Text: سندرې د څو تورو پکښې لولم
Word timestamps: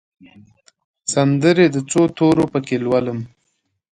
سندرې 1.13 1.65
د 1.71 1.77
څو 1.89 2.01
تورو 2.17 2.43
پکښې 2.51 2.77
لولم 2.85 3.19